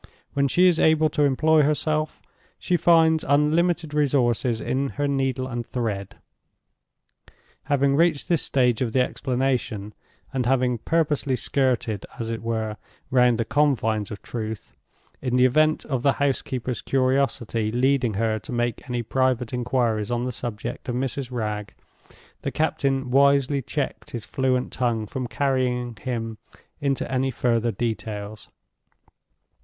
[0.33, 2.19] When she is able to employ herself,
[2.57, 6.15] she finds unlimited resources in her needle and thread."
[7.65, 9.93] Having reached this stage of the explanation,
[10.33, 12.77] and having purposely skirted, as it were,
[13.11, 14.73] round the confines of truth,
[15.21, 20.25] in the event of the housekeeper's curiosity leading her to make any private inquiries on
[20.25, 21.29] the subject of Mrs.
[21.29, 21.75] Wragge,
[22.41, 26.39] the captain wisely checked his fluent tongue from carrying him
[26.79, 28.49] into any further details.